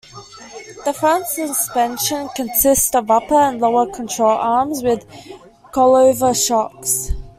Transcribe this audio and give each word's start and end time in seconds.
The 0.83 0.93
front 0.93 1.27
suspension 1.27 2.27
consists 2.35 2.95
of 2.95 3.11
upper 3.11 3.35
and 3.35 3.61
lower 3.61 3.85
control 3.85 4.31
arms 4.31 4.81
with 4.81 5.05
coilover 5.75 6.33
shocks. 6.35 7.11